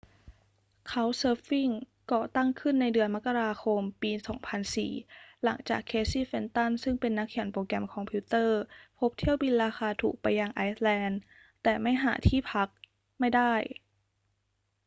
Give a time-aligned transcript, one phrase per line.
[0.91, 1.73] couchsurfing
[2.11, 4.11] ก่อตั้งขึ้นในเดือนมกราคมปี
[4.77, 8.59] 2004 หลังจาก เคซีย์ เฟนตัน ซึ่งเป็นนักเขียนโปรแกรมคอมพิวเตอร์
[8.99, 11.19] พบเที่ยวบินราคาถูกไปยังไอซ์แลนด์
[11.63, 12.67] แต่ไม่หาที่พัก
[13.19, 13.53] ไม่ได้